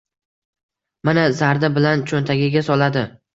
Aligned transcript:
mana!! 1.09 1.25
Zarda 1.41 1.69
bilan 1.77 2.03
cho’ntagiga 2.13 2.65
soladi... 2.71 3.07